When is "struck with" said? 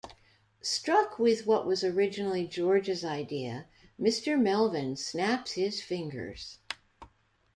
0.63-1.45